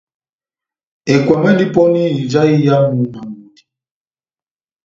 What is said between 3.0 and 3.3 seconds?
na